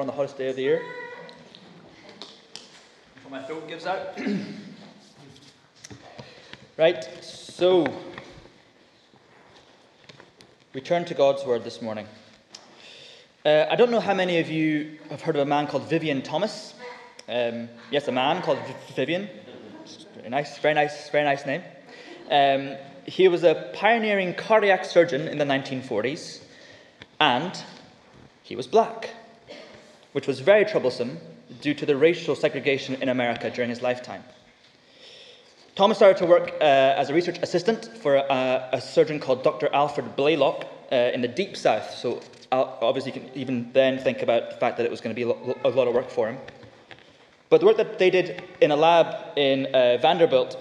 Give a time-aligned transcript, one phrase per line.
[0.00, 0.82] on the hottest day of the year.
[3.14, 4.18] Before my throat gives out.
[6.78, 7.86] right, so
[10.72, 12.06] we turn to God's Word this morning.
[13.44, 16.22] Uh, I don't know how many of you have heard of a man called Vivian
[16.22, 16.72] Thomas.
[17.28, 18.58] Um, yes, a man called
[18.96, 19.28] Vivian.
[20.14, 21.62] Very nice, very nice, very nice name.
[22.30, 26.42] Um, he was a pioneering cardiac surgeon in the 1940s,
[27.20, 27.52] and
[28.42, 29.10] he was black,
[30.12, 31.18] which was very troublesome
[31.60, 34.22] due to the racial segregation in America during his lifetime.
[35.76, 39.68] Thomas started to work uh, as a research assistant for a, a, surgeon called Dr.
[39.72, 41.94] Alfred Blalock uh, in the Deep South.
[41.94, 42.20] So,
[42.52, 45.22] obviously, you can even then think about the fact that it was going to be
[45.22, 46.38] a lot of work for him.
[47.48, 50.58] But the work that they did in a lab in uh, Vanderbilt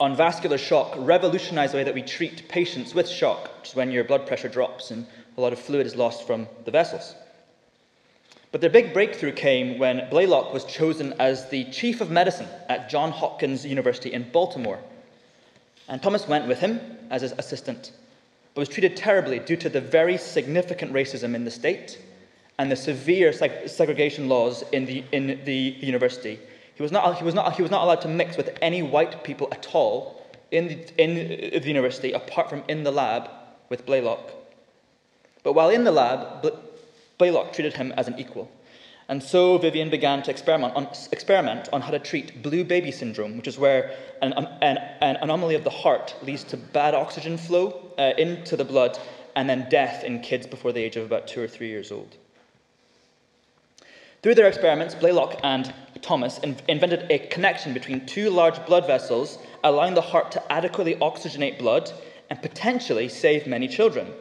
[0.00, 3.90] on vascular shock revolutionized the way that we treat patients with shock, which is when
[3.90, 7.14] your blood pressure drops and a lot of fluid is lost from the vessels.
[8.52, 12.88] But their big breakthrough came when Blalock was chosen as the chief of medicine at
[12.88, 14.78] Johns Hopkins University in Baltimore.
[15.88, 16.80] And Thomas went with him
[17.10, 17.92] as his assistant,
[18.54, 21.98] but was treated terribly due to the very significant racism in the state
[22.58, 26.40] and the severe seg- segregation laws in the, in the university
[26.76, 29.24] he was, not, he, was not, he was not allowed to mix with any white
[29.24, 31.14] people at all in the, in
[31.62, 33.30] the university, apart from in the lab
[33.70, 34.30] with Blalock.
[35.42, 36.42] But while in the lab,
[37.18, 38.50] Blalock treated him as an equal.
[39.08, 43.36] And so Vivian began to experiment on, experiment on how to treat blue baby syndrome,
[43.36, 47.92] which is where an, an, an anomaly of the heart leads to bad oxygen flow
[47.98, 48.98] uh, into the blood
[49.36, 52.16] and then death in kids before the age of about two or three years old.
[54.22, 55.72] Through their experiments, Blalock and
[56.02, 61.58] Thomas invented a connection between two large blood vessels, allowing the heart to adequately oxygenate
[61.58, 61.92] blood
[62.28, 64.12] and potentially save many children.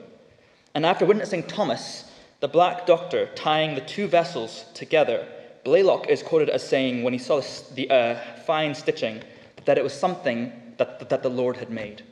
[0.75, 2.11] And after witnessing Thomas,
[2.45, 5.27] the black doctor, tying the two vessels together,
[5.65, 7.41] Blalock is quoted as saying, when he saw
[7.73, 9.23] the uh, fine stitching,
[9.65, 12.03] that it was something that, that the Lord had made.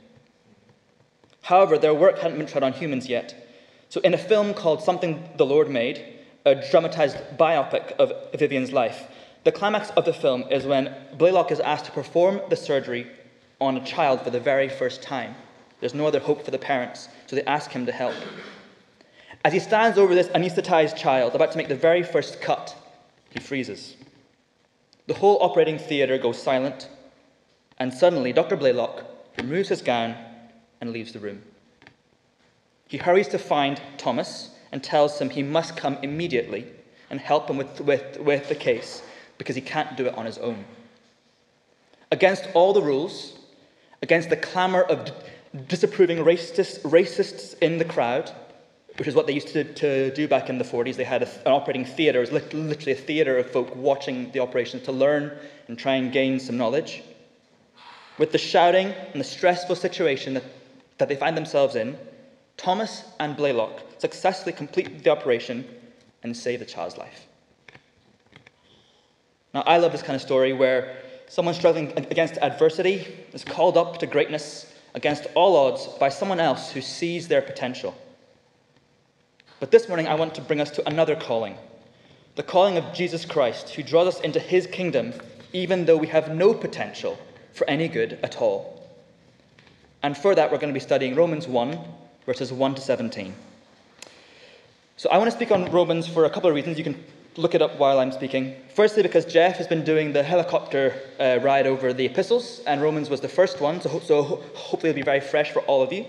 [1.42, 3.46] However, their work hadn't been tried on humans yet.
[3.90, 6.04] So, in a film called Something the Lord Made,
[6.44, 9.06] a dramatized biopic of Vivian's life,
[9.44, 13.06] the climax of the film is when Blalock is asked to perform the surgery
[13.60, 15.36] on a child for the very first time.
[15.78, 18.16] There's no other hope for the parents, so they ask him to help.
[19.44, 22.74] As he stands over this anesthetized child, about to make the very first cut,
[23.28, 23.94] he freezes.
[25.06, 26.88] The whole operating theatre goes silent,
[27.78, 28.56] and suddenly Dr.
[28.56, 29.04] Blalock
[29.36, 30.16] removes his gown
[30.80, 31.42] and leaves the room.
[32.88, 36.66] He hurries to find Thomas and tells him he must come immediately
[37.10, 39.02] and help him with, with, with the case
[39.36, 40.64] because he can't do it on his own.
[42.10, 43.38] Against all the rules,
[44.00, 45.10] against the clamour of
[45.68, 48.32] disapproving racists, racists in the crowd,
[48.96, 50.96] which is what they used to, to do back in the 40s.
[50.96, 54.40] They had a, an operating theatre, it was literally a theatre of folk watching the
[54.40, 55.36] operations to learn
[55.68, 57.02] and try and gain some knowledge.
[58.18, 60.44] With the shouting and the stressful situation that,
[60.98, 61.98] that they find themselves in,
[62.56, 65.66] Thomas and Blalock successfully complete the operation
[66.22, 67.26] and save the child's life.
[69.52, 70.96] Now, I love this kind of story where
[71.28, 76.70] someone struggling against adversity is called up to greatness against all odds by someone else
[76.70, 77.96] who sees their potential.
[79.64, 81.56] But this morning, I want to bring us to another calling
[82.36, 85.14] the calling of Jesus Christ, who draws us into his kingdom
[85.54, 87.18] even though we have no potential
[87.54, 88.86] for any good at all.
[90.02, 91.78] And for that, we're going to be studying Romans 1,
[92.26, 93.34] verses 1 to 17.
[94.98, 96.76] So I want to speak on Romans for a couple of reasons.
[96.76, 97.02] You can
[97.36, 98.56] look it up while I'm speaking.
[98.74, 103.08] Firstly, because Jeff has been doing the helicopter uh, ride over the epistles, and Romans
[103.08, 104.22] was the first one, so, so
[104.52, 106.04] hopefully it'll be very fresh for all of you.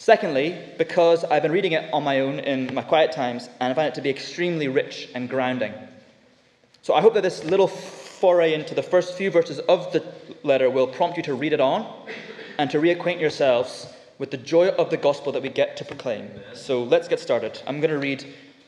[0.00, 3.74] Secondly, because I've been reading it on my own in my quiet times, and I
[3.74, 5.74] find it to be extremely rich and grounding.
[6.80, 10.02] So I hope that this little foray into the first few verses of the
[10.42, 11.86] letter will prompt you to read it on
[12.56, 16.30] and to reacquaint yourselves with the joy of the gospel that we get to proclaim.
[16.54, 17.60] So let's get started.
[17.66, 18.24] I'm going to read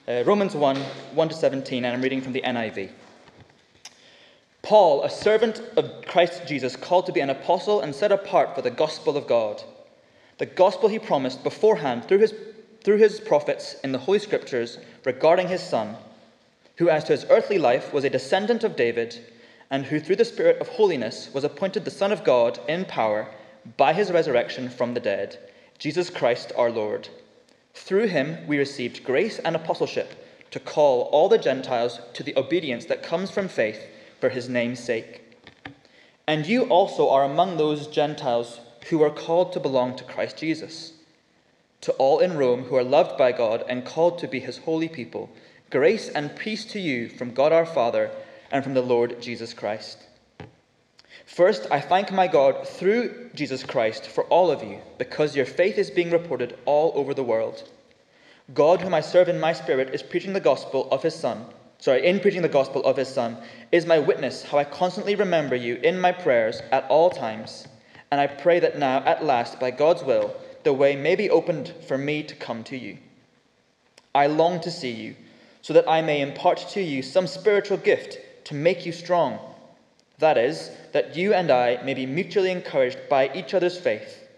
[0.06, 2.90] uh, Romans 1 1 to 17, and I'm reading from the NIV.
[4.60, 8.60] Paul, a servant of Christ Jesus, called to be an apostle and set apart for
[8.60, 9.62] the gospel of God,
[10.42, 12.34] the gospel he promised beforehand through his,
[12.82, 15.94] through his prophets in the Holy Scriptures regarding his Son,
[16.78, 19.24] who, as to his earthly life, was a descendant of David,
[19.70, 23.28] and who, through the Spirit of holiness, was appointed the Son of God in power
[23.76, 25.38] by his resurrection from the dead,
[25.78, 27.08] Jesus Christ our Lord
[27.74, 32.84] through him, we received grace and apostleship to call all the Gentiles to the obedience
[32.86, 33.86] that comes from faith
[34.20, 35.22] for his name's sake.
[36.26, 40.92] And you also are among those Gentiles who are called to belong to Christ Jesus.
[41.82, 44.88] To all in Rome who are loved by God and called to be his holy
[44.88, 45.30] people,
[45.70, 48.10] Grace and peace to you from God our Father
[48.50, 49.98] and from the Lord Jesus Christ.
[51.24, 55.78] First, I thank my God through Jesus Christ for all of you, because your faith
[55.78, 57.68] is being reported all over the world.
[58.52, 61.46] God, whom I serve in my spirit, is preaching the gospel of his Son.
[61.78, 63.38] Sorry, in preaching the gospel of his Son,
[63.70, 67.66] is my witness how I constantly remember you in my prayers at all times.
[68.12, 71.72] And I pray that now, at last, by God's will, the way may be opened
[71.88, 72.98] for me to come to you.
[74.14, 75.16] I long to see you,
[75.62, 79.38] so that I may impart to you some spiritual gift to make you strong.
[80.18, 84.28] That is, that you and I may be mutually encouraged by each other's faith.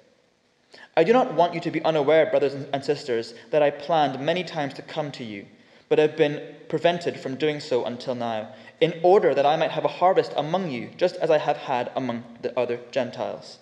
[0.97, 4.45] I do not want you to be unaware, brothers and sisters, that I planned many
[4.45, 5.47] times to come to you,
[5.89, 8.51] but have been prevented from doing so until now,
[8.81, 11.91] in order that I might have a harvest among you, just as I have had
[11.97, 13.59] among the other Gentiles.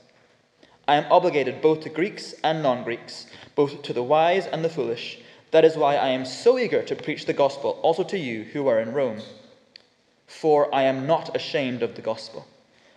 [0.88, 4.68] I am obligated both to Greeks and non Greeks, both to the wise and the
[4.68, 5.18] foolish.
[5.52, 8.66] That is why I am so eager to preach the gospel also to you who
[8.66, 9.20] are in Rome.
[10.26, 12.48] For I am not ashamed of the gospel,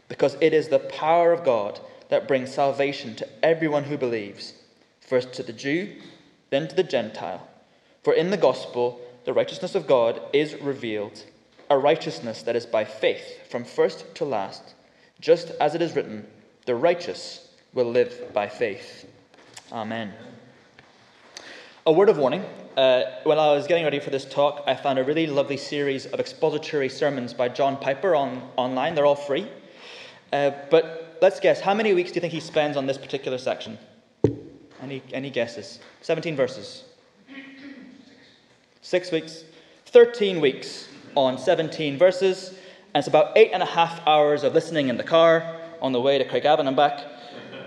[0.07, 1.79] because it is the power of God
[2.09, 4.53] that brings salvation to everyone who believes,
[5.01, 5.95] first to the Jew,
[6.49, 7.47] then to the Gentile.
[8.03, 11.23] For in the gospel, the righteousness of God is revealed,
[11.69, 14.73] a righteousness that is by faith from first to last,
[15.19, 16.25] just as it is written,
[16.65, 17.44] the righteous
[17.75, 19.05] will live by faith.
[19.71, 20.13] Amen.
[21.85, 22.43] A word of warning.
[22.77, 26.05] Uh, when I was getting ready for this talk, I found a really lovely series
[26.05, 28.95] of expository sermons by John Piper on, online.
[28.95, 29.47] They're all free.
[30.31, 33.37] Uh, but let's guess, how many weeks do you think he spends on this particular
[33.37, 33.77] section?
[34.81, 35.79] Any, any guesses?
[36.01, 36.85] 17 verses.
[38.81, 39.43] Six weeks.
[39.87, 42.49] 13 weeks on 17 verses.
[42.93, 45.99] And it's about eight and a half hours of listening in the car on the
[45.99, 47.14] way to Craigavon and back.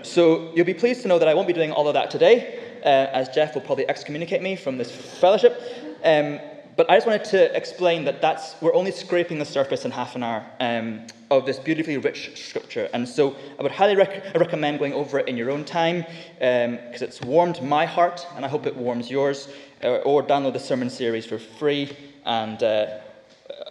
[0.03, 2.59] So you'll be pleased to know that I won't be doing all of that today
[2.83, 5.61] uh, as Jeff will probably excommunicate me from this fellowship.
[6.03, 6.39] Um,
[6.77, 10.15] but I just wanted to explain that that's, we're only scraping the surface in half
[10.15, 12.89] an hour um, of this beautifully rich scripture.
[12.93, 16.05] And so I would highly rec- recommend going over it in your own time
[16.35, 19.49] because um, it's warmed my heart and I hope it warms yours.
[19.83, 22.99] Uh, or download the sermon series for free and uh,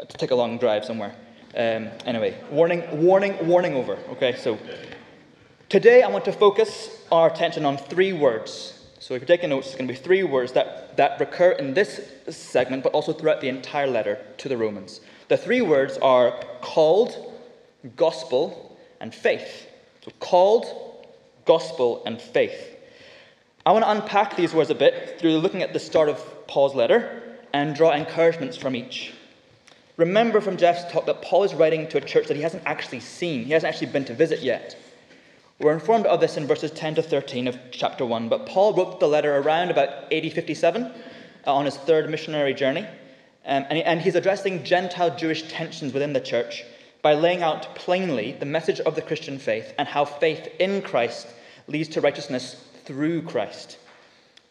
[0.09, 1.15] to take a long drive somewhere.
[1.55, 3.95] Um, anyway, warning, warning, warning over.
[4.11, 4.59] Okay, so
[5.69, 9.69] today I want to focus our attention on three words so if you're taking notes,
[9.69, 13.41] it's going to be three words that, that recur in this segment, but also throughout
[13.41, 15.01] the entire letter to the Romans.
[15.29, 17.17] The three words are called,
[17.97, 19.69] gospel, and faith.
[20.05, 21.07] So called,
[21.45, 22.77] gospel, and faith.
[23.65, 26.75] I want to unpack these words a bit through looking at the start of Paul's
[26.75, 27.23] letter
[27.53, 29.15] and draw encouragements from each.
[29.97, 33.01] Remember from Jeff's talk that Paul is writing to a church that he hasn't actually
[33.01, 34.77] seen, he hasn't actually been to visit yet.
[35.61, 39.01] We're informed of this in verses 10 to 13 of chapter 1, but Paul wrote
[39.01, 40.93] the letter around about AD 57 uh,
[41.53, 42.83] on his third missionary journey.
[43.45, 46.63] Um, and, and he's addressing Gentile Jewish tensions within the church
[47.03, 51.27] by laying out plainly the message of the Christian faith and how faith in Christ
[51.67, 53.79] leads to righteousness through Christ.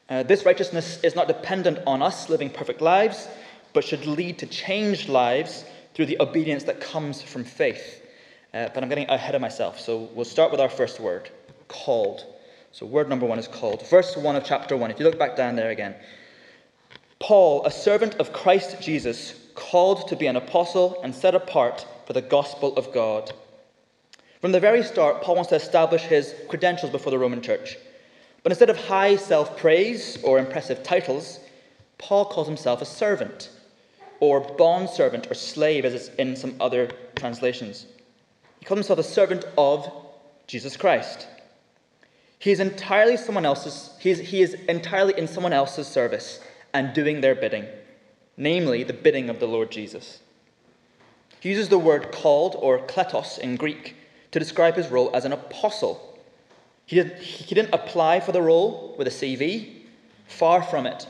[0.09, 3.29] Uh, this righteousness is not dependent on us living perfect lives,
[3.71, 5.63] but should lead to changed lives
[5.93, 8.01] through the obedience that comes from faith.
[8.57, 9.79] Uh, but I'm getting ahead of myself.
[9.79, 11.29] So we'll start with our first word
[11.67, 12.25] called.
[12.71, 13.87] So, word number one is called.
[13.87, 14.89] Verse 1 of chapter 1.
[14.89, 15.93] If you look back down there again.
[17.19, 22.13] Paul, a servant of Christ Jesus, called to be an apostle and set apart for
[22.13, 23.31] the gospel of God.
[24.41, 27.77] From the very start, Paul wants to establish his credentials before the Roman church.
[28.41, 31.39] But instead of high self praise or impressive titles,
[31.99, 33.51] Paul calls himself a servant,
[34.19, 37.85] or bond servant, or slave, as it's in some other translations.
[38.67, 39.89] Calls himself a servant of
[40.45, 41.25] Jesus Christ.
[42.37, 46.41] He is entirely someone else's, he is, he is entirely in someone else's service
[46.73, 47.65] and doing their bidding,
[48.35, 50.19] namely the bidding of the Lord Jesus.
[51.39, 53.95] He uses the word called or kletos in Greek
[54.31, 56.19] to describe his role as an apostle.
[56.85, 59.83] He didn't, he didn't apply for the role with a CV,
[60.27, 61.07] far from it.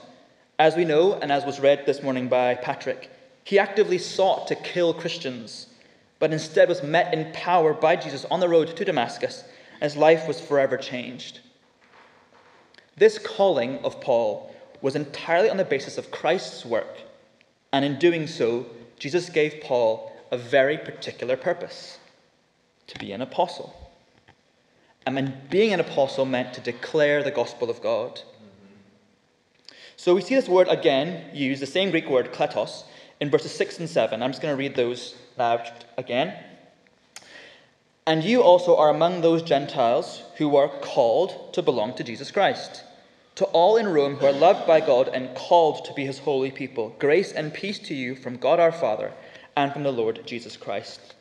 [0.59, 3.09] As we know, and as was read this morning by Patrick,
[3.43, 5.67] he actively sought to kill Christians
[6.19, 9.43] but instead was met in power by Jesus on the road to Damascus,
[9.73, 11.39] and his life was forever changed.
[12.95, 16.97] This calling of Paul was entirely on the basis of Christ's work,
[17.71, 18.65] and in doing so,
[18.97, 21.99] Jesus gave Paul a very particular purpose
[22.87, 23.91] to be an apostle.
[25.05, 28.19] And being an apostle meant to declare the gospel of God.
[29.95, 32.83] So we see this word again used, the same Greek word, kletos,
[33.19, 34.21] in verses 6 and 7.
[34.21, 35.63] I'm just going to read those now
[35.97, 36.33] again.
[38.05, 42.83] And you also are among those Gentiles who are called to belong to Jesus Christ.
[43.35, 46.49] To all in Rome who are loved by God and called to be his holy
[46.49, 49.11] people, grace and peace to you from God our Father
[49.55, 51.15] and from the Lord Jesus Christ.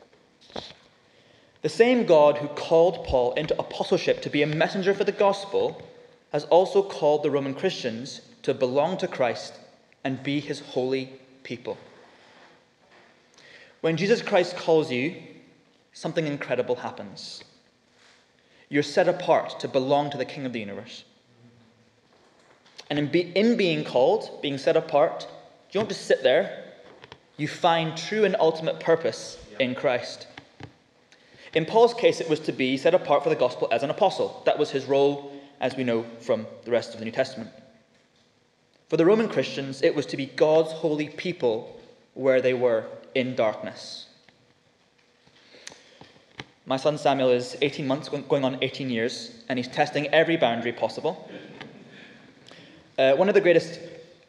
[1.63, 5.83] The same God who called Paul into apostleship to be a messenger for the gospel
[6.31, 9.55] has also called the Roman Christians to belong to Christ
[10.05, 11.77] and be his holy people.
[13.87, 15.15] When Jesus Christ calls you,
[15.93, 17.45] something incredible happens.
[18.69, 21.05] You're set apart to belong to the King of the universe.
[22.91, 25.29] And in, be, in being called, being set apart,
[25.71, 26.65] you don't just sit there,
[27.37, 30.27] you find true and ultimate purpose in Christ.
[31.55, 34.43] In Paul's case, it was to be set apart for the gospel as an apostle.
[34.47, 37.51] That was his role, as we know from the rest of the New Testament.
[38.89, 41.81] For the Roman Christians, it was to be God's holy people
[42.15, 42.85] where they were
[43.17, 44.07] in darkness.
[46.67, 50.73] My son Samuel is 18 months, going on 18 years, and he's testing every boundary
[50.73, 51.31] possible.
[52.99, 53.81] Uh, one of the greatest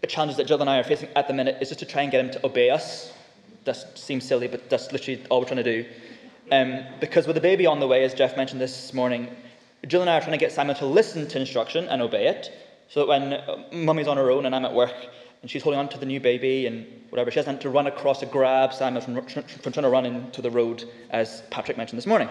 [0.08, 2.12] challenges that Jill and I are facing at the minute is just to try and
[2.12, 3.12] get him to obey us.
[3.66, 5.90] That seems silly, but that's literally all we're trying to do.
[6.52, 9.28] Um, because with the baby on the way, as Jeff mentioned this morning,
[9.86, 12.52] Jill and I are trying to get Samuel to listen to instruction and obey it,
[12.88, 14.96] so that when uh, mummy's on her own and I'm at work
[15.42, 18.20] and she's holding on to the new baby and whatever, she hasn't to run across
[18.20, 22.08] to grab Samuel from, from trying to run into the road, as Patrick mentioned this
[22.08, 22.30] morning.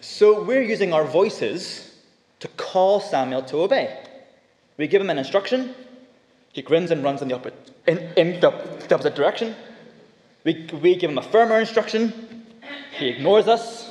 [0.00, 1.94] So we're using our voices
[2.40, 3.98] to call Samuel to obey.
[4.76, 5.74] We give him an instruction,
[6.52, 9.54] he grins and runs in the, opposite, in, in the opposite direction.
[10.44, 12.44] We, we give him a firmer instruction,
[12.96, 13.90] he ignores us.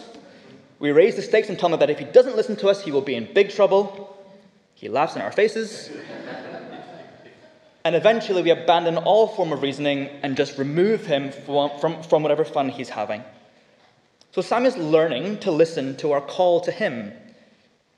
[0.79, 2.91] We raise the stakes and tell him that if he doesn't listen to us, he
[2.91, 4.17] will be in big trouble.
[4.75, 5.89] He laughs in our faces.
[7.85, 12.23] And eventually, we abandon all form of reasoning and just remove him from, from, from
[12.23, 13.23] whatever fun he's having.
[14.31, 17.11] So Sam is learning to listen to our call to him.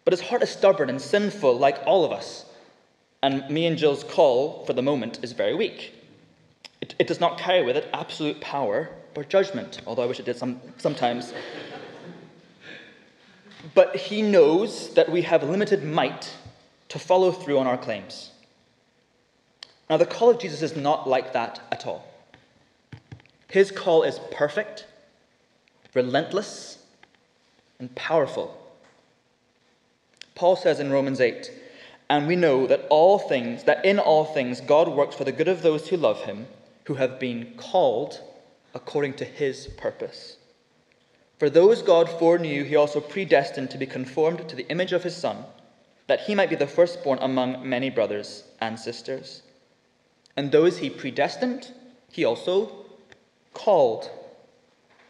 [0.03, 2.45] But his heart is stubborn and sinful, like all of us.
[3.23, 5.93] And me and Jill's call, for the moment, is very weak.
[6.81, 10.25] It, it does not carry with it absolute power or judgment, although I wish it
[10.25, 11.33] did some, sometimes.
[13.73, 16.33] but he knows that we have limited might
[16.89, 18.31] to follow through on our claims.
[19.89, 22.07] Now, the call of Jesus is not like that at all.
[23.49, 24.87] His call is perfect,
[25.93, 26.79] relentless,
[27.79, 28.57] and powerful.
[30.33, 31.51] Paul says in Romans 8,
[32.09, 35.47] and we know that all things, that in all things God works for the good
[35.47, 36.47] of those who love him,
[36.85, 38.21] who have been called
[38.73, 40.37] according to his purpose.
[41.39, 45.15] For those God foreknew, he also predestined to be conformed to the image of his
[45.15, 45.45] Son,
[46.07, 49.41] that he might be the firstborn among many brothers and sisters.
[50.37, 51.71] And those he predestined,
[52.11, 52.85] he also
[53.53, 54.09] called.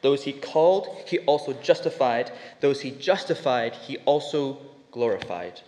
[0.02, 2.32] Those he called, he also justified.
[2.62, 4.60] Those he justified, he also
[4.92, 5.62] glorified.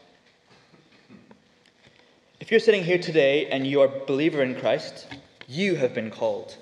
[2.39, 5.07] If you're sitting here today and you are a believer in Christ,
[5.47, 6.55] you have been called.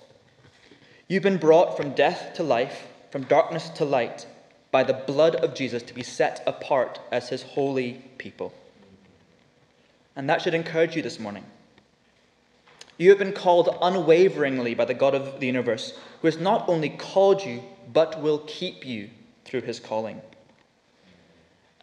[1.07, 4.25] You've been brought from death to life, from darkness to light,
[4.71, 8.53] by the blood of Jesus to be set apart as his holy people.
[10.15, 11.45] And that should encourage you this morning.
[12.97, 16.89] You have been called unwaveringly by the God of the universe, who has not only
[16.89, 19.09] called you, but will keep you
[19.43, 20.21] through his calling.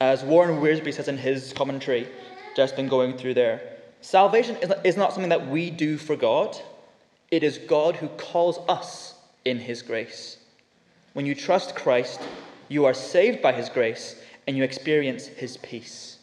[0.01, 2.09] As Warren Wiersbe says in his commentary,
[2.57, 6.57] just been going through there, salvation is not something that we do for God,
[7.31, 9.15] it is God who calls us
[9.45, 10.39] in his grace.
[11.13, 12.21] When you trust Christ,
[12.69, 14.17] you are saved by his grace
[14.47, 16.19] and you experience his peace.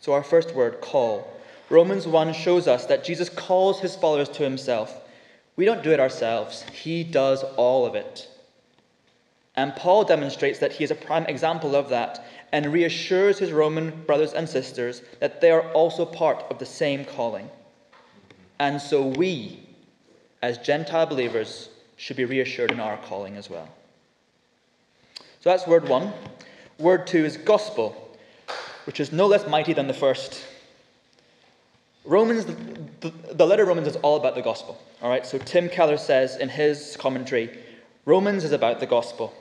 [0.00, 1.30] So, our first word, call.
[1.70, 5.02] Romans 1 shows us that Jesus calls his followers to himself.
[5.56, 8.28] We don't do it ourselves, he does all of it.
[9.56, 13.90] And Paul demonstrates that he is a prime example of that and reassures his Roman
[14.04, 17.50] brothers and sisters that they are also part of the same calling.
[18.60, 19.60] And so we,
[20.42, 23.68] as Gentile believers, should be reassured in our calling as well.
[25.40, 26.12] So that's word one.
[26.78, 28.16] Word two is gospel,
[28.86, 30.44] which is no less mighty than the first.
[32.08, 34.80] Romans, the, the letter Romans is all about the gospel.
[35.02, 37.58] All right, so Tim Keller says in his commentary
[38.06, 39.34] Romans is about the gospel.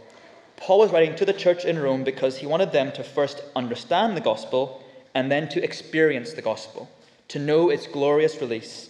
[0.57, 4.17] Paul was writing to the church in Rome because he wanted them to first understand
[4.17, 4.83] the gospel
[5.15, 6.89] and then to experience the gospel,
[7.29, 8.89] to know its glorious release.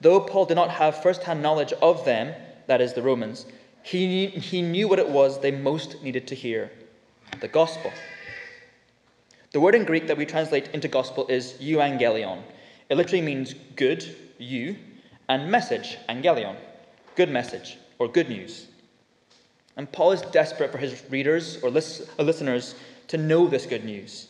[0.00, 2.34] Though Paul did not have first hand knowledge of them,
[2.68, 3.44] that is, the Romans,
[3.82, 6.70] he, he knew what it was they most needed to hear
[7.40, 7.92] the gospel.
[9.52, 12.42] The word in Greek that we translate into gospel is euangelion.
[12.88, 14.76] It literally means good, you,
[15.28, 16.56] and message, angelion,
[17.16, 18.66] good message, or good news.
[19.76, 22.74] And Paul is desperate for his readers or uh, listeners
[23.08, 24.28] to know this good news.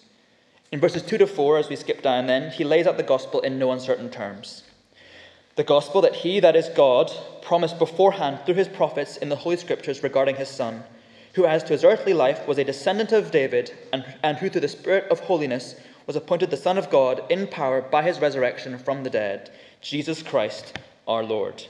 [0.71, 3.41] In verses 2 to 4, as we skip down, then, he lays out the gospel
[3.41, 4.65] in no uncertain terms.
[5.57, 7.11] The gospel that he, that is God,
[7.41, 10.85] promised beforehand through his prophets in the Holy Scriptures regarding his Son,
[11.35, 14.61] who, as to his earthly life, was a descendant of David, and, and who, through
[14.61, 15.77] the Spirit of holiness,
[16.09, 19.51] was appointed the Son of God in power by his resurrection from the dead,
[19.83, 21.63] Jesus Christ our Lord.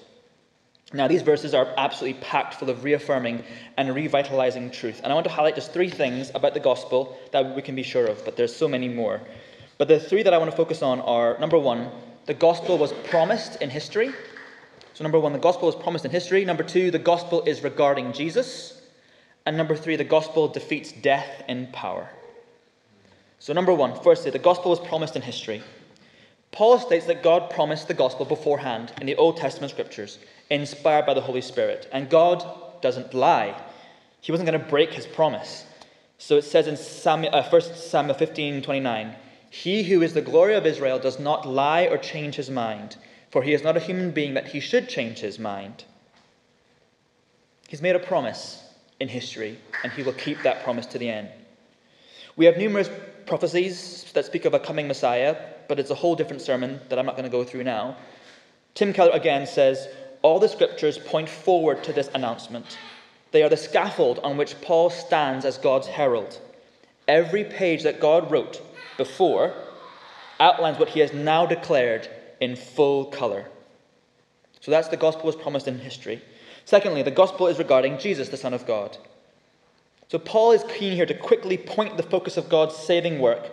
[0.93, 3.43] Now, these verses are absolutely packed full of reaffirming
[3.77, 5.01] and revitalizing truth.
[5.03, 7.83] And I want to highlight just three things about the gospel that we can be
[7.83, 9.21] sure of, but there's so many more.
[9.77, 11.91] But the three that I want to focus on are number one,
[12.27, 14.13] the gospel was promised in history.
[14.95, 16.45] So, number one, the gospel was promised in history.
[16.45, 18.81] Number two, the gospel is regarding Jesus.
[19.45, 22.09] And number three, the gospel defeats death in power.
[23.39, 25.63] So, number one, firstly, the gospel was promised in history.
[26.51, 30.19] Paul states that God promised the gospel beforehand in the Old Testament scriptures
[30.51, 31.89] inspired by the Holy Spirit.
[31.93, 32.45] And God
[32.81, 33.61] doesn't lie.
[34.21, 35.65] He wasn't going to break his promise.
[36.19, 39.15] So it says in Samuel, uh, 1 Samuel 15 29,
[39.51, 42.97] He who is the glory of Israel does not lie or change his mind,
[43.31, 45.85] for he is not a human being that he should change his mind.
[47.69, 48.65] He's made a promise
[48.99, 51.29] in history, and he will keep that promise to the end.
[52.35, 52.89] We have numerous
[53.29, 55.37] prophecies that speak of a coming Messiah,
[55.69, 57.97] but it's a whole different sermon that I'm not going to go through now.
[58.75, 59.89] Tim Keller again says,
[60.23, 62.79] all the scriptures point forward to this announcement.
[63.31, 66.41] They are the scaffold on which Paul stands as God's herald.
[67.07, 68.63] Every page that God wrote
[68.97, 69.55] before
[70.41, 72.09] outlines what he has now declared
[72.41, 73.45] in full color.
[74.61, 76.23] So that's the gospel as promised in history.
[76.65, 78.97] Secondly, the gospel is regarding Jesus, the Son of God.
[80.09, 83.51] So Paul is keen here to quickly point the focus of God's saving work,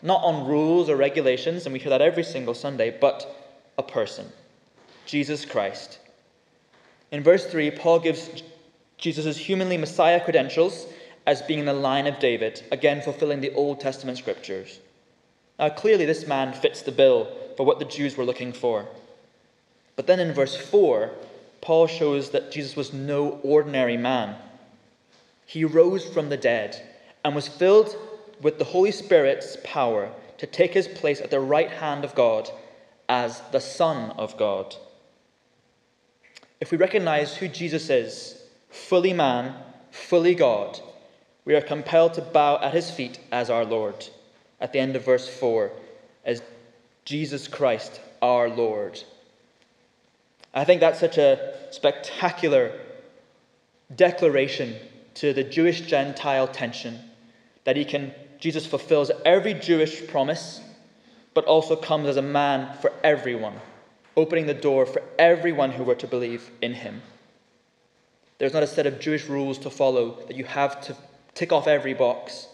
[0.00, 4.32] not on rules or regulations, and we hear that every single Sunday, but a person,
[5.04, 5.98] Jesus Christ.
[7.12, 8.42] In verse 3, Paul gives
[8.96, 10.86] Jesus' humanly Messiah credentials
[11.26, 14.80] as being in the line of David, again fulfilling the Old Testament scriptures.
[15.58, 18.88] Now, clearly, this man fits the bill for what the Jews were looking for.
[19.94, 21.10] But then in verse 4,
[21.60, 24.36] Paul shows that Jesus was no ordinary man.
[25.48, 26.78] He rose from the dead
[27.24, 27.96] and was filled
[28.42, 32.50] with the Holy Spirit's power to take his place at the right hand of God
[33.08, 34.76] as the Son of God.
[36.60, 39.54] If we recognize who Jesus is, fully man,
[39.90, 40.80] fully God,
[41.46, 44.06] we are compelled to bow at his feet as our Lord.
[44.60, 45.72] At the end of verse 4,
[46.26, 46.42] as
[47.06, 49.02] Jesus Christ, our Lord.
[50.52, 52.78] I think that's such a spectacular
[53.96, 54.76] declaration
[55.18, 56.98] to the Jewish Gentile tension
[57.64, 60.60] that he can Jesus fulfills every Jewish promise,
[61.34, 63.60] but also comes as a man for everyone
[64.18, 67.00] opening the door for everyone who were to believe in him.
[68.38, 70.96] There's not a set of Jewish rules to follow that you have to
[71.34, 72.48] tick off every box.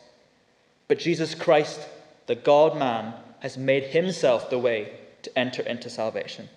[0.88, 1.81] But Jesus Christ,
[2.27, 6.50] the God man, has made himself the way to enter into salvation.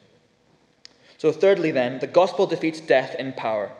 [1.17, 3.71] So, thirdly, then, the gospel defeats death in power.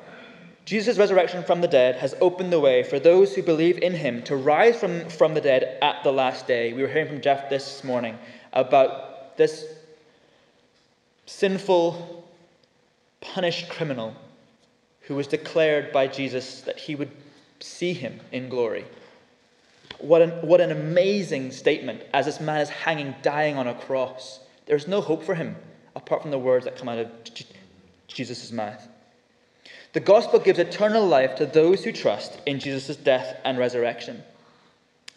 [0.67, 4.21] Jesus' resurrection from the dead has opened the way for those who believe in him
[4.23, 6.73] to rise from, from the dead at the last day.
[6.73, 8.17] We were hearing from Jeff this morning
[8.51, 9.63] about this
[11.25, 12.27] sinful,
[13.21, 14.13] punished criminal
[15.03, 17.11] who was declared by Jesus that he would
[17.61, 18.83] see him in glory.
[19.99, 24.41] What an, what an amazing statement as this man is hanging, dying on a cross.
[24.65, 25.55] There's no hope for him
[25.95, 27.09] apart from the words that come out of
[28.09, 28.85] Jesus' mouth.
[29.93, 34.23] The gospel gives eternal life to those who trust in Jesus' death and resurrection.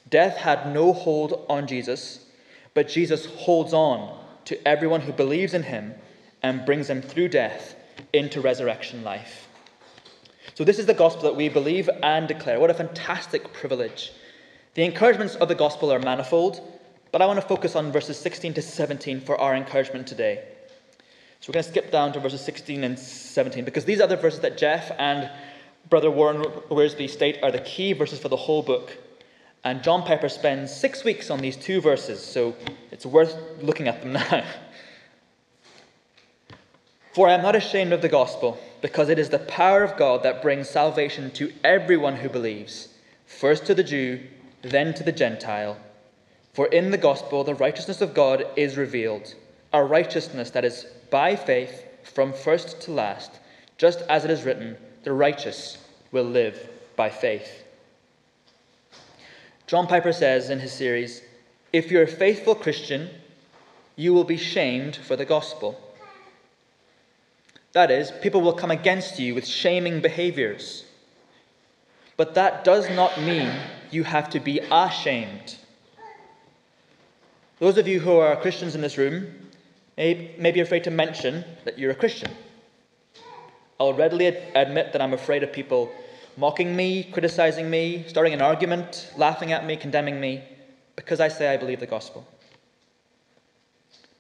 [0.09, 2.25] Death had no hold on Jesus,
[2.75, 5.95] but Jesus holds on to everyone who believes in him
[6.43, 7.75] and brings them through death
[8.13, 9.49] into resurrection life.
[10.55, 12.59] So, this is the gospel that we believe and declare.
[12.59, 14.13] What a fantastic privilege.
[14.75, 16.61] The encouragements of the gospel are manifold,
[17.13, 20.45] but I want to focus on verses 16 to 17 for our encouragement today.
[21.41, 24.17] So, we're going to skip down to verses 16 and 17 because these are the
[24.17, 25.31] verses that Jeff and
[25.89, 28.97] Brother Warren Wiersbe state are the key verses for the whole book.
[29.65, 32.55] And John Piper spends six weeks on these two verses, so
[32.91, 34.45] it's worth looking at them now.
[37.13, 40.23] For I am not ashamed of the gospel, because it is the power of God
[40.23, 42.89] that brings salvation to everyone who believes,
[43.27, 44.21] first to the Jew,
[44.63, 45.77] then to the Gentile.
[46.53, 49.35] For in the gospel the righteousness of God is revealed,
[49.73, 53.39] a righteousness that is by faith from first to last,
[53.79, 55.79] just as it is written, the righteous
[56.13, 57.65] will live by faith.
[59.67, 61.23] John Piper says in his series,
[61.73, 63.11] If you're a faithful Christian,
[63.97, 65.81] you will be shamed for the gospel.
[67.73, 70.85] That is, people will come against you with shaming behaviors.
[72.17, 73.51] But that does not mean
[73.91, 75.57] you have to be ashamed.
[77.61, 79.40] Those of you who are Christians in this room
[80.01, 82.33] may, may be afraid to mention that you're a Christian.
[83.79, 85.93] I'll readily admit that I'm afraid of people
[86.39, 90.43] mocking me, criticizing me, starting an argument, laughing at me, condemning me,
[90.97, 92.27] because I say I believe the gospel.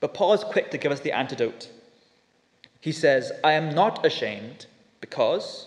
[0.00, 1.70] But Paul is quick to give us the antidote.
[2.82, 4.66] He says, I am not ashamed
[5.00, 5.66] because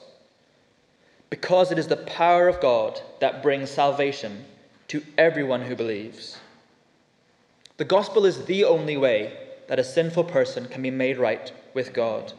[1.31, 4.45] because it is the power of God that brings salvation
[4.89, 6.37] to everyone who believes.
[7.77, 9.42] The gospel is the only way
[9.73, 12.31] that a sinful person can be made right with God.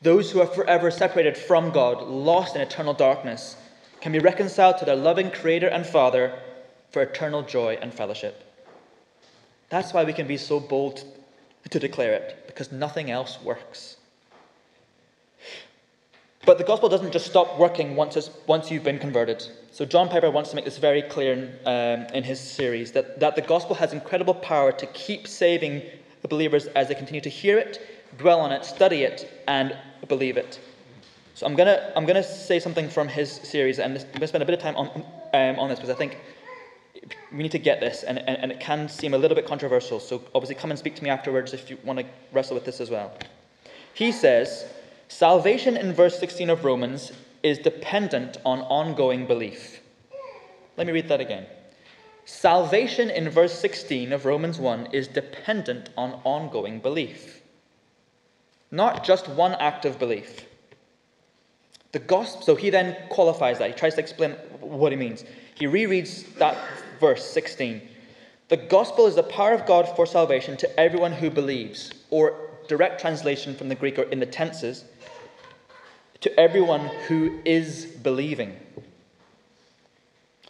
[0.00, 3.56] Those who are forever separated from God, lost in eternal darkness,
[4.00, 6.32] can be reconciled to their loving Creator and Father
[6.92, 8.42] for eternal joy and fellowship.
[9.68, 11.04] That's why we can be so bold
[11.68, 13.98] to declare it, because nothing else works.
[16.46, 19.46] But the gospel doesn't just stop working once, once you've been converted.
[19.72, 23.20] So, John Piper wants to make this very clear in, um, in his series that,
[23.20, 25.82] that the gospel has incredible power to keep saving
[26.22, 27.80] the believers as they continue to hear it,
[28.18, 29.76] dwell on it, study it, and
[30.08, 30.60] believe it.
[31.34, 34.46] So, I'm to I'm gonna say something from his series, and I'm to spend a
[34.46, 34.88] bit of time on,
[35.32, 36.18] um, on this because I think
[37.32, 40.00] we need to get this, and, and, and it can seem a little bit controversial.
[40.00, 42.80] So, obviously, come and speak to me afterwards if you want to wrestle with this
[42.80, 43.12] as well.
[43.94, 44.66] He says,
[45.08, 49.80] Salvation in verse 16 of Romans is dependent on ongoing belief.
[50.76, 51.46] Let me read that again.
[52.30, 57.42] Salvation in verse 16 of Romans 1 is dependent on ongoing belief,
[58.70, 60.46] not just one act of belief.
[61.90, 63.70] The gospel, so he then qualifies that.
[63.70, 65.24] He tries to explain what he means.
[65.56, 66.56] He rereads that
[67.00, 67.82] verse 16.
[68.48, 72.34] The gospel is the power of God for salvation to everyone who believes, or
[72.68, 74.84] direct translation from the Greek or in the tenses,
[76.20, 78.56] to everyone who is believing.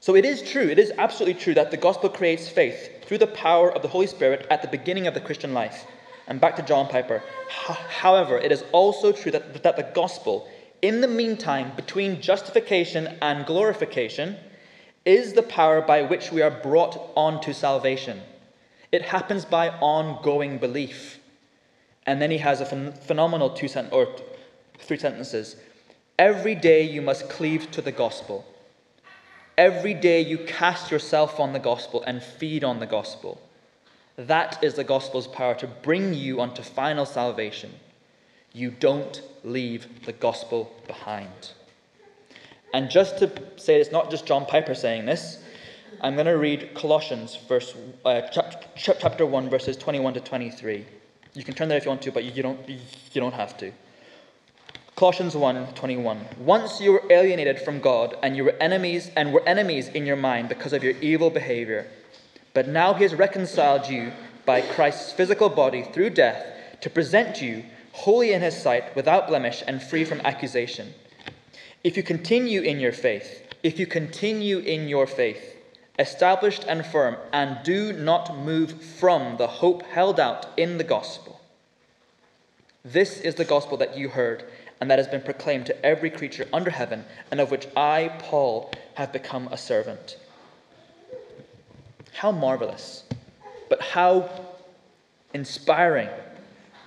[0.02, 3.26] So it is true, it is absolutely true that the gospel creates faith through the
[3.26, 5.84] power of the Holy Spirit at the beginning of the Christian life.
[6.26, 7.22] And back to John Piper.
[7.48, 10.48] However, it is also true that, that the gospel,
[10.80, 14.36] in the meantime, between justification and glorification,
[15.04, 18.20] is the power by which we are brought onto salvation.
[18.92, 21.18] It happens by ongoing belief.
[22.06, 24.08] And then he has a ph- phenomenal two sent- or
[24.78, 25.56] three sentences.
[26.18, 28.46] Every day you must cleave to the gospel.
[29.58, 33.40] Every day you cast yourself on the gospel and feed on the gospel.
[34.16, 37.72] That is the gospel's power to bring you unto final salvation.
[38.52, 41.52] You don't leave the gospel behind.
[42.72, 45.42] And just to say it's not just John Piper saying this,
[46.00, 48.22] I'm going to read Colossians verse, uh,
[48.76, 50.86] chapter 1, verses 21 to 23.
[51.34, 52.80] You can turn there if you want to, but you don't, you
[53.14, 53.72] don't have to.
[55.00, 59.88] Colossians 1:21 Once you were alienated from God and you were enemies and were enemies
[59.88, 61.86] in your mind because of your evil behavior.
[62.52, 64.12] But now he has reconciled you
[64.44, 66.44] by Christ's physical body through death
[66.82, 70.92] to present you holy in his sight without blemish and free from accusation.
[71.82, 75.56] If you continue in your faith if you continue in your faith
[75.98, 81.40] established and firm and do not move from the hope held out in the gospel
[82.84, 84.42] this is the gospel that you heard
[84.80, 88.72] and that has been proclaimed to every creature under heaven, and of which I, Paul,
[88.94, 90.16] have become a servant.
[92.12, 93.04] How marvelous,
[93.68, 94.28] but how
[95.34, 96.08] inspiring.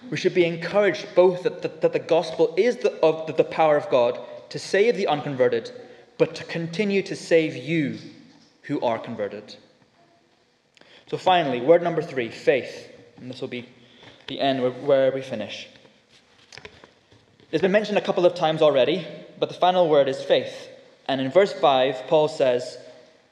[0.09, 3.43] We should be encouraged both that, that, that the gospel is the, of the, the
[3.43, 5.71] power of God to save the unconverted,
[6.17, 7.97] but to continue to save you
[8.63, 9.55] who are converted.
[11.07, 12.89] So, finally, word number three faith.
[13.17, 13.69] And this will be
[14.27, 15.67] the end where, where we finish.
[17.53, 19.05] It's been mentioned a couple of times already,
[19.39, 20.69] but the final word is faith.
[21.07, 22.79] And in verse 5, Paul says,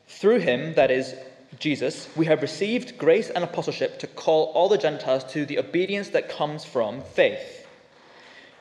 [0.08, 1.16] Through him, that is
[1.58, 6.10] Jesus, we have received grace and apostleship to call all the Gentiles to the obedience
[6.10, 7.66] that comes from faith.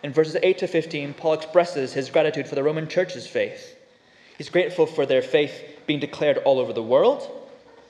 [0.02, 3.76] In verses 8 to 15, Paul expresses his gratitude for the Roman church's faith.
[4.38, 7.30] He's grateful for their faith being declared all over the world,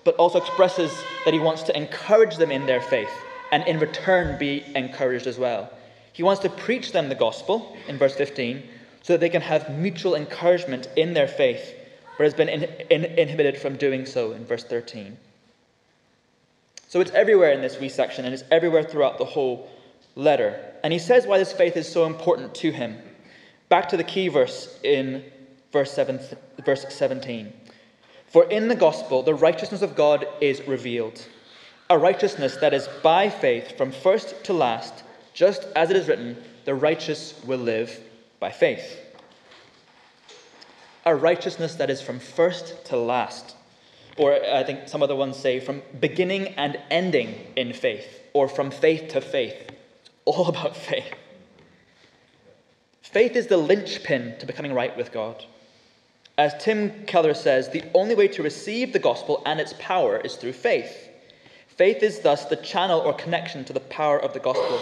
[0.02, 0.92] but also expresses
[1.24, 3.12] that he wants to encourage them in their faith
[3.52, 5.70] and in return be encouraged as well.
[6.12, 8.62] He wants to preach them the gospel in verse 15
[9.02, 11.74] so that they can have mutual encouragement in their faith,
[12.18, 15.16] but has been in, in, inhibited from doing so in verse 13.
[16.88, 19.70] So it's everywhere in this wee section, and it's everywhere throughout the whole
[20.16, 20.60] letter.
[20.82, 22.98] And he says why this faith is so important to him.
[23.68, 25.24] Back to the key verse in
[25.72, 26.20] verse, seven,
[26.64, 27.52] verse 17.
[28.26, 31.24] For in the gospel, the righteousness of God is revealed,
[31.88, 36.36] a righteousness that is by faith from first to last just as it is written,
[36.64, 37.98] the righteous will live
[38.38, 38.98] by faith.
[41.06, 43.56] a righteousness that is from first to last.
[44.16, 48.70] Or I think some other ones say from beginning and ending in faith, or from
[48.70, 49.54] faith to faith.
[50.00, 51.14] It's all about faith.
[53.02, 55.44] Faith is the linchpin to becoming right with God.
[56.38, 60.36] As Tim Keller says, the only way to receive the gospel and its power is
[60.36, 61.09] through faith.
[61.80, 64.78] Faith is thus the channel or connection to the power of the gospel,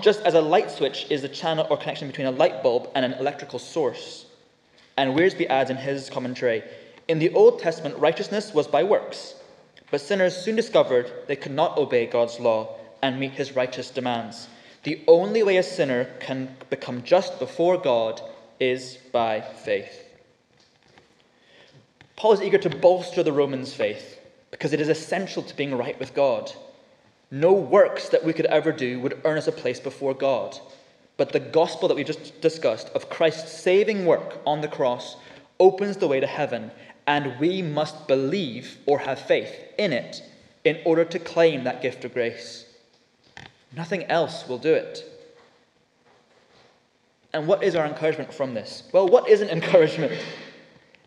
[0.00, 3.04] just as a light switch is the channel or connection between a light bulb and
[3.04, 4.26] an electrical source.
[4.96, 6.64] And Wiersbe adds in his commentary
[7.06, 9.36] In the Old Testament, righteousness was by works,
[9.92, 14.48] but sinners soon discovered they could not obey God's law and meet his righteous demands.
[14.82, 18.20] The only way a sinner can become just before God
[18.58, 20.08] is by faith.
[22.16, 24.18] Paul is eager to bolster the Romans' faith
[24.62, 26.52] because it is essential to being right with God.
[27.32, 30.56] No works that we could ever do would earn us a place before God.
[31.16, 35.16] But the gospel that we just discussed of Christ's saving work on the cross
[35.58, 36.70] opens the way to heaven,
[37.08, 40.22] and we must believe or have faith in it
[40.62, 42.64] in order to claim that gift of grace.
[43.76, 45.02] Nothing else will do it.
[47.32, 48.84] And what is our encouragement from this?
[48.92, 50.12] Well, what is an encouragement?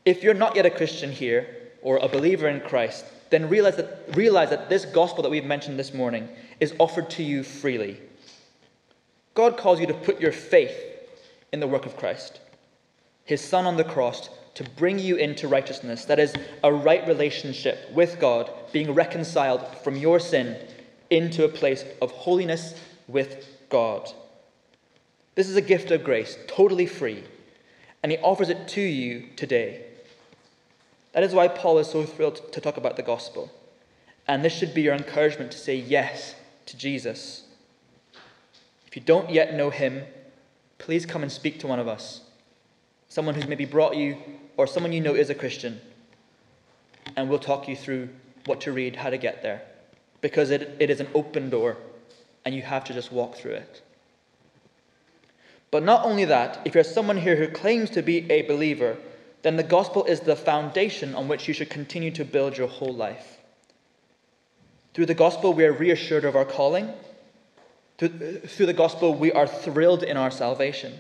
[0.04, 4.16] If you're not yet a Christian here or a believer in Christ, then realize that,
[4.16, 8.00] realize that this gospel that we've mentioned this morning is offered to you freely.
[9.34, 10.76] God calls you to put your faith
[11.52, 12.40] in the work of Christ,
[13.26, 16.06] his Son on the cross, to bring you into righteousness.
[16.06, 16.34] That is,
[16.64, 20.58] a right relationship with God, being reconciled from your sin
[21.10, 22.74] into a place of holiness
[23.08, 24.10] with God.
[25.36, 27.24] This is a gift of grace, totally free,
[28.02, 29.86] and he offers it to you today.
[31.16, 33.50] That is why Paul is so thrilled to talk about the gospel.
[34.28, 37.44] And this should be your encouragement to say yes to Jesus.
[38.86, 40.04] If you don't yet know him,
[40.78, 42.20] please come and speak to one of us.
[43.08, 44.18] Someone who's maybe brought you,
[44.58, 45.80] or someone you know is a Christian.
[47.16, 48.10] And we'll talk you through
[48.46, 49.62] what to read, how to get there.
[50.20, 51.78] Because it, it is an open door,
[52.44, 53.82] and you have to just walk through it.
[55.72, 58.98] But not only that, if you're someone here who claims to be a believer,
[59.46, 62.96] then the gospel is the foundation on which you should continue to build your whole
[62.96, 63.38] life.
[64.96, 66.92] Through the gospel, we are reassured of our calling.
[68.00, 70.94] Through, the gospel, we are thrilled in our salvation.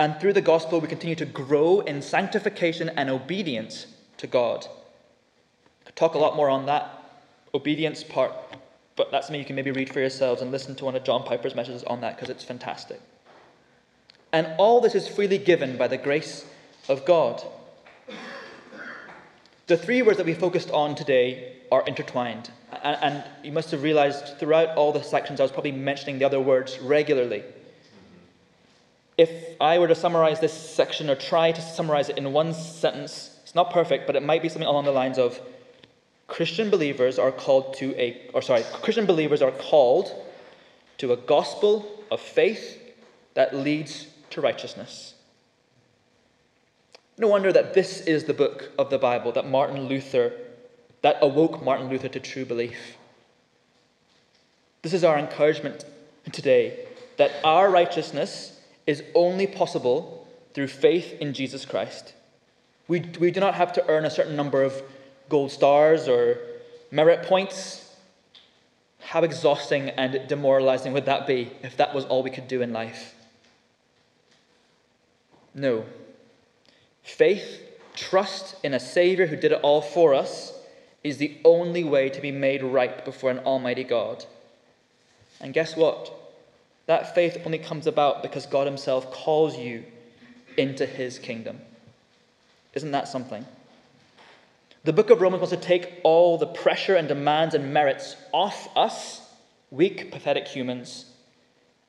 [0.00, 4.66] And through the gospel, we continue to grow in sanctification and obedience to God.
[5.82, 7.04] I could talk a lot more on that
[7.54, 8.32] obedience part,
[8.96, 11.22] but that's something you can maybe read for yourselves and listen to one of John
[11.22, 13.00] Piper's messages on that because it's fantastic.
[14.32, 16.44] And all this is freely given by the grace
[16.88, 17.42] of God.
[19.66, 22.50] The three words that we focused on today are intertwined.
[22.82, 26.40] And, you must have realized throughout all the sections, I was probably mentioning the other
[26.40, 27.42] words regularly.
[29.18, 33.36] If I were to summarize this section or try to summarize it in one sentence,
[33.42, 35.40] it's not perfect, but it might be something along the lines of
[36.28, 40.12] Christian believers are called to a, or sorry, Christian believers are called
[40.98, 42.82] to a gospel of faith
[43.34, 45.14] that leads to righteousness.
[47.18, 50.32] No wonder that this is the book of the Bible that Martin Luther,
[51.02, 52.96] that awoke Martin Luther to true belief.
[54.82, 55.84] This is our encouragement
[56.32, 62.12] today that our righteousness is only possible through faith in Jesus Christ.
[62.88, 64.82] We, we do not have to earn a certain number of
[65.28, 66.38] gold stars or
[66.90, 67.94] merit points.
[69.00, 72.72] How exhausting and demoralizing would that be if that was all we could do in
[72.72, 73.14] life?
[75.54, 75.84] No.
[77.06, 77.62] Faith,
[77.94, 80.52] trust in a Savior who did it all for us,
[81.04, 84.24] is the only way to be made right before an Almighty God.
[85.40, 86.12] And guess what?
[86.86, 89.84] That faith only comes about because God Himself calls you
[90.56, 91.60] into His kingdom.
[92.74, 93.46] Isn't that something?
[94.82, 98.68] The book of Romans wants to take all the pressure and demands and merits off
[98.76, 99.22] us,
[99.70, 101.06] weak, pathetic humans,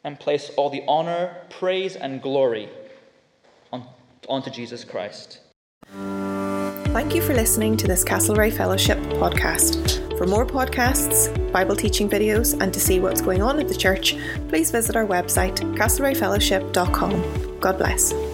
[0.03, 2.69] and place all the honor, praise, and glory
[4.27, 5.39] onto Jesus Christ.
[6.97, 10.17] Thank you for listening to this Castlereagh Fellowship podcast.
[10.17, 14.15] For more podcasts, Bible teaching videos, and to see what's going on at the church,
[14.49, 17.59] please visit our website, castlereaghfellowship.com.
[17.59, 18.26] God bless.